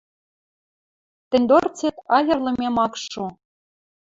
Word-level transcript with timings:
—Тӹнь 1.29 1.47
дорцет 1.49 1.95
айырлымем 2.15 2.75
ак 2.85 2.93
шо... 3.09 3.25